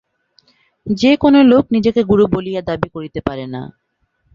[0.87, 3.61] যে-কোন লোক নিজেকে গুরু বলিয়া দাবী করিতে পারে না।